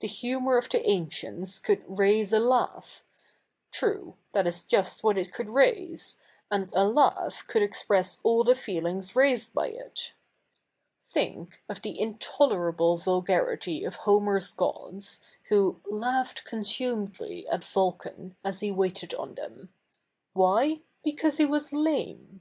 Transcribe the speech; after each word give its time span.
The 0.00 0.06
humour 0.06 0.58
of 0.58 0.68
the 0.68 0.80
ancie7its 0.80 1.62
could 1.62 1.82
7'aise 1.86 2.30
a 2.34 2.38
laugh; 2.38 3.02
t7'ue— 3.72 4.16
that 4.32 4.46
is 4.46 4.64
just 4.64 5.02
what 5.02 5.16
it 5.16 5.32
could 5.32 5.48
raise, 5.48 6.20
and 6.50 6.68
a 6.74 6.84
laugh 6.86 7.42
could 7.48 7.62
express 7.62 8.18
all 8.22 8.44
the 8.44 8.54
feelings 8.54 9.16
raised 9.16 9.54
by 9.54 9.68
it. 9.68 10.12
Think 11.10 11.62
of 11.70 11.80
the 11.80 11.94
i7itolerable 11.98 12.98
zudgarity 13.00 13.86
of 13.86 14.00
Home7^s 14.00 14.54
gods, 14.56 15.22
who'' 15.48 15.80
laughed 15.86 16.44
consu??iedly" 16.44 17.46
at 17.50 17.60
Vulca7i, 17.62 18.34
as 18.44 18.60
he 18.60 18.70
waited 18.70 19.12
07i 19.16 19.36
thetn,— 19.38 19.68
zvhy? 20.36 20.82
because 21.02 21.38
he 21.38 21.46
zvas 21.46 21.70
la77ie. 21.70 22.40